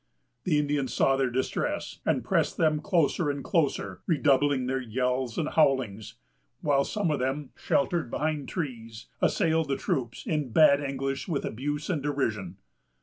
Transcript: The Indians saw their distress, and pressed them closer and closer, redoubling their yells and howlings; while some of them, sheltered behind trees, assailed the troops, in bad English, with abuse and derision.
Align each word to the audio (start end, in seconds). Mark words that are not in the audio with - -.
The 0.45 0.57
Indians 0.57 0.91
saw 0.95 1.15
their 1.15 1.29
distress, 1.29 1.99
and 2.07 2.23
pressed 2.23 2.57
them 2.57 2.79
closer 2.79 3.29
and 3.29 3.43
closer, 3.43 4.01
redoubling 4.07 4.65
their 4.65 4.81
yells 4.81 5.37
and 5.37 5.47
howlings; 5.49 6.15
while 6.61 6.83
some 6.83 7.11
of 7.11 7.19
them, 7.19 7.51
sheltered 7.55 8.09
behind 8.09 8.49
trees, 8.49 9.05
assailed 9.21 9.67
the 9.67 9.77
troops, 9.77 10.25
in 10.25 10.49
bad 10.51 10.81
English, 10.81 11.27
with 11.27 11.45
abuse 11.45 11.87
and 11.87 12.01
derision. 12.01 12.57